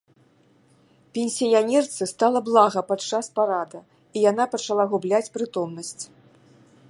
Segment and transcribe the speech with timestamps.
[1.17, 3.79] Пенсіянерцы стала блага падчас парада,
[4.15, 5.97] і яна пачала губляць прытомнасць.